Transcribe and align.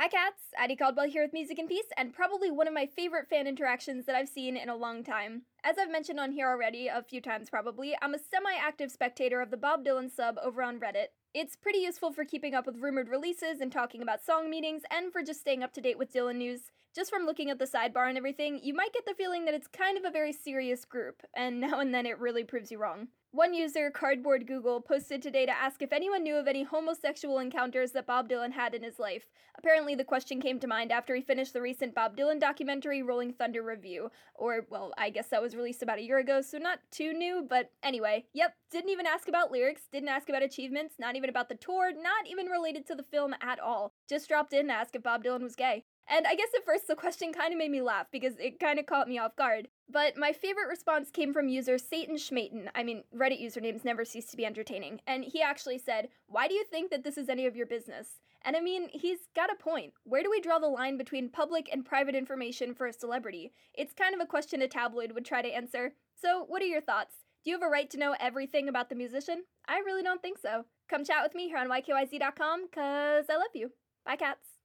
Hi 0.00 0.06
cats, 0.06 0.42
Addie 0.56 0.76
Caldwell 0.76 1.08
here 1.08 1.24
with 1.24 1.32
Music 1.32 1.58
and 1.58 1.68
Peace, 1.68 1.88
and 1.96 2.14
probably 2.14 2.52
one 2.52 2.68
of 2.68 2.72
my 2.72 2.86
favorite 2.86 3.28
fan 3.28 3.48
interactions 3.48 4.06
that 4.06 4.14
I've 4.14 4.28
seen 4.28 4.56
in 4.56 4.68
a 4.68 4.76
long 4.76 5.02
time. 5.02 5.42
As 5.64 5.76
I've 5.76 5.90
mentioned 5.90 6.20
on 6.20 6.30
here 6.30 6.48
already, 6.48 6.86
a 6.86 7.02
few 7.02 7.20
times 7.20 7.50
probably, 7.50 7.96
I'm 8.00 8.14
a 8.14 8.18
semi 8.20 8.54
active 8.56 8.92
spectator 8.92 9.40
of 9.40 9.50
the 9.50 9.56
Bob 9.56 9.84
Dylan 9.84 10.08
sub 10.08 10.36
over 10.40 10.62
on 10.62 10.78
Reddit. 10.78 11.08
It's 11.34 11.56
pretty 11.56 11.80
useful 11.80 12.12
for 12.12 12.24
keeping 12.24 12.54
up 12.54 12.64
with 12.64 12.78
rumored 12.78 13.08
releases 13.08 13.60
and 13.60 13.72
talking 13.72 14.00
about 14.00 14.24
song 14.24 14.48
meetings, 14.48 14.82
and 14.88 15.12
for 15.12 15.24
just 15.24 15.40
staying 15.40 15.64
up 15.64 15.72
to 15.72 15.80
date 15.80 15.98
with 15.98 16.12
Dylan 16.12 16.36
news. 16.36 16.70
Just 16.94 17.10
from 17.10 17.26
looking 17.26 17.50
at 17.50 17.58
the 17.58 17.64
sidebar 17.64 18.08
and 18.08 18.16
everything, 18.16 18.60
you 18.62 18.74
might 18.74 18.92
get 18.92 19.04
the 19.04 19.14
feeling 19.14 19.46
that 19.46 19.54
it's 19.54 19.66
kind 19.66 19.98
of 19.98 20.04
a 20.04 20.12
very 20.12 20.32
serious 20.32 20.84
group, 20.84 21.22
and 21.34 21.58
now 21.60 21.80
and 21.80 21.92
then 21.92 22.06
it 22.06 22.20
really 22.20 22.44
proves 22.44 22.70
you 22.70 22.78
wrong. 22.78 23.08
One 23.38 23.54
user, 23.54 23.88
Cardboard 23.92 24.48
Google, 24.48 24.80
posted 24.80 25.22
today 25.22 25.46
to 25.46 25.56
ask 25.56 25.80
if 25.80 25.92
anyone 25.92 26.24
knew 26.24 26.34
of 26.34 26.48
any 26.48 26.64
homosexual 26.64 27.38
encounters 27.38 27.92
that 27.92 28.04
Bob 28.04 28.28
Dylan 28.28 28.50
had 28.50 28.74
in 28.74 28.82
his 28.82 28.98
life. 28.98 29.26
Apparently, 29.56 29.94
the 29.94 30.02
question 30.02 30.40
came 30.40 30.58
to 30.58 30.66
mind 30.66 30.90
after 30.90 31.14
he 31.14 31.22
finished 31.22 31.52
the 31.52 31.62
recent 31.62 31.94
Bob 31.94 32.16
Dylan 32.16 32.40
documentary 32.40 33.00
Rolling 33.00 33.32
Thunder 33.32 33.62
Revue. 33.62 34.08
Or, 34.34 34.66
well, 34.70 34.92
I 34.98 35.10
guess 35.10 35.28
that 35.28 35.40
was 35.40 35.54
released 35.54 35.84
about 35.84 35.98
a 35.98 36.02
year 36.02 36.18
ago, 36.18 36.40
so 36.40 36.58
not 36.58 36.80
too 36.90 37.12
new, 37.12 37.46
but 37.48 37.70
anyway. 37.80 38.24
Yep, 38.34 38.56
didn't 38.72 38.90
even 38.90 39.06
ask 39.06 39.28
about 39.28 39.52
lyrics, 39.52 39.82
didn't 39.92 40.08
ask 40.08 40.28
about 40.28 40.42
achievements, 40.42 40.96
not 40.98 41.14
even 41.14 41.30
about 41.30 41.48
the 41.48 41.54
tour, 41.54 41.92
not 41.92 42.26
even 42.28 42.46
related 42.46 42.88
to 42.88 42.96
the 42.96 43.04
film 43.04 43.36
at 43.40 43.60
all. 43.60 43.92
Just 44.08 44.26
dropped 44.26 44.52
in 44.52 44.66
to 44.66 44.72
ask 44.72 44.96
if 44.96 45.04
Bob 45.04 45.22
Dylan 45.22 45.44
was 45.44 45.54
gay. 45.54 45.84
And 46.10 46.26
I 46.26 46.34
guess 46.34 46.48
at 46.56 46.64
first 46.64 46.88
the 46.88 46.94
question 46.94 47.32
kind 47.32 47.52
of 47.52 47.58
made 47.58 47.70
me 47.70 47.82
laugh 47.82 48.06
because 48.10 48.34
it 48.38 48.58
kind 48.58 48.78
of 48.78 48.86
caught 48.86 49.08
me 49.08 49.18
off 49.18 49.36
guard. 49.36 49.68
But 49.90 50.16
my 50.16 50.32
favorite 50.32 50.68
response 50.68 51.10
came 51.10 51.32
from 51.32 51.48
user 51.48 51.78
Satan 51.78 52.16
Schmaten. 52.16 52.68
I 52.74 52.82
mean, 52.82 53.04
Reddit 53.14 53.42
usernames 53.42 53.84
never 53.84 54.04
cease 54.04 54.26
to 54.30 54.36
be 54.36 54.46
entertaining. 54.46 55.00
And 55.06 55.24
he 55.24 55.42
actually 55.42 55.78
said, 55.78 56.08
Why 56.26 56.48
do 56.48 56.54
you 56.54 56.64
think 56.64 56.90
that 56.90 57.04
this 57.04 57.18
is 57.18 57.28
any 57.28 57.46
of 57.46 57.56
your 57.56 57.66
business? 57.66 58.20
And 58.42 58.56
I 58.56 58.60
mean, 58.60 58.88
he's 58.92 59.18
got 59.34 59.52
a 59.52 59.62
point. 59.62 59.92
Where 60.04 60.22
do 60.22 60.30
we 60.30 60.40
draw 60.40 60.58
the 60.58 60.66
line 60.66 60.96
between 60.96 61.28
public 61.28 61.68
and 61.72 61.84
private 61.84 62.14
information 62.14 62.74
for 62.74 62.86
a 62.86 62.92
celebrity? 62.92 63.52
It's 63.74 63.92
kind 63.92 64.14
of 64.14 64.20
a 64.20 64.26
question 64.26 64.62
a 64.62 64.68
tabloid 64.68 65.12
would 65.12 65.24
try 65.24 65.42
to 65.42 65.48
answer. 65.48 65.92
So, 66.14 66.44
what 66.46 66.62
are 66.62 66.66
your 66.66 66.80
thoughts? 66.80 67.14
Do 67.44 67.50
you 67.50 67.56
have 67.56 67.66
a 67.66 67.70
right 67.70 67.88
to 67.90 67.98
know 67.98 68.14
everything 68.18 68.68
about 68.68 68.88
the 68.88 68.94
musician? 68.94 69.44
I 69.66 69.78
really 69.78 70.02
don't 70.02 70.22
think 70.22 70.38
so. 70.38 70.64
Come 70.88 71.04
chat 71.04 71.22
with 71.22 71.34
me 71.34 71.48
here 71.48 71.58
on 71.58 71.68
YKYZ.com, 71.68 72.68
cause 72.72 73.24
I 73.28 73.36
love 73.36 73.54
you. 73.54 73.72
Bye, 74.04 74.16
cats. 74.16 74.57